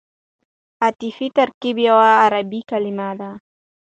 عطفي 0.85 1.27
ترکیب 1.37 1.77
یوه 1.87 2.09
عربي 2.23 2.61
کلیمه 2.69 3.09
ده. 3.19 3.31